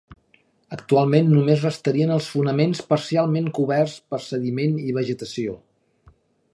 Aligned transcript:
Actualment 0.77 1.27
només 1.33 1.65
restarien 1.65 2.13
els 2.17 2.29
fonaments 2.37 2.81
parcialment 2.95 3.53
coberts 3.59 3.95
per 4.15 4.23
sediment 4.31 4.77
i 4.87 4.99
vegetació. 5.01 5.59